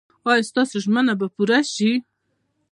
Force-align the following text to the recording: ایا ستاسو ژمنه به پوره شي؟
ایا 0.29 0.47
ستاسو 0.49 0.75
ژمنه 0.83 1.13
به 1.19 1.27
پوره 1.35 1.59
شي؟ 1.73 1.91